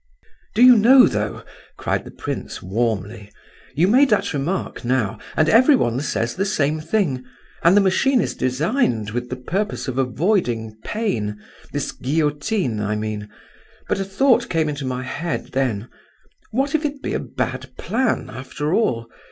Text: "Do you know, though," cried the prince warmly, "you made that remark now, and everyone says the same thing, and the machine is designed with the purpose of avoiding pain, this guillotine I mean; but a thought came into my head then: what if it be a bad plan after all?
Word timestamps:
"Do 0.55 0.63
you 0.63 0.77
know, 0.79 1.05
though," 1.05 1.43
cried 1.77 2.05
the 2.05 2.09
prince 2.09 2.59
warmly, 2.59 3.29
"you 3.75 3.87
made 3.87 4.09
that 4.09 4.33
remark 4.33 4.83
now, 4.83 5.19
and 5.37 5.47
everyone 5.47 5.99
says 5.99 6.33
the 6.33 6.43
same 6.43 6.79
thing, 6.79 7.23
and 7.61 7.77
the 7.77 7.81
machine 7.85 8.19
is 8.19 8.33
designed 8.33 9.11
with 9.11 9.29
the 9.29 9.35
purpose 9.35 9.87
of 9.87 9.99
avoiding 9.99 10.75
pain, 10.83 11.39
this 11.71 11.91
guillotine 11.91 12.79
I 12.81 12.95
mean; 12.95 13.29
but 13.87 13.99
a 13.99 14.03
thought 14.03 14.49
came 14.49 14.67
into 14.69 14.85
my 14.85 15.03
head 15.03 15.51
then: 15.51 15.87
what 16.49 16.73
if 16.73 16.83
it 16.83 17.03
be 17.03 17.13
a 17.13 17.19
bad 17.19 17.69
plan 17.77 18.27
after 18.33 18.73
all? 18.73 19.07